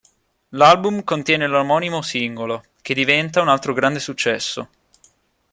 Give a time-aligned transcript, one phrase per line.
[0.57, 4.69] L'album contiene l"'omonimo singolo", che diventa un altro grande successo.